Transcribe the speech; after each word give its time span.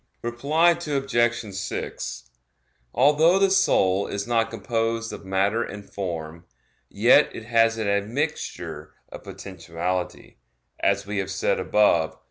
Reply 0.23 0.71
Obj. 0.71 1.53
6: 1.55 2.23
Although 2.91 3.37
the 3.37 3.51
soul 3.51 4.07
is 4.07 4.25
not 4.25 4.49
composed 4.49 5.13
of 5.13 5.25
matter 5.25 5.61
and 5.61 5.87
form, 5.87 6.45
yet 6.89 7.29
it 7.35 7.45
has 7.45 7.77
an 7.77 7.87
admixture 7.87 8.95
of 9.09 9.23
potentiality, 9.23 10.37
as 10.79 11.05
we 11.05 11.19
have 11.19 11.29
said 11.29 11.59
above 11.59 12.13
(Q. 12.13 12.19